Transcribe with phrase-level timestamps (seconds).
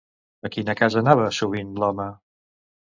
[0.49, 2.11] A quina casa anava sovint l'home?